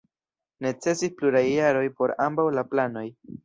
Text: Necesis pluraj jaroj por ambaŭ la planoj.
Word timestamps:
Necesis 0.65 1.13
pluraj 1.21 1.43
jaroj 1.51 1.87
por 2.01 2.17
ambaŭ 2.29 2.51
la 2.59 2.69
planoj. 2.75 3.09